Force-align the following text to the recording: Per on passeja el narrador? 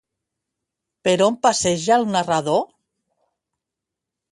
Per 1.07 1.13
on 1.25 1.35
passeja 1.43 1.99
el 1.99 2.07
narrador? 2.17 2.59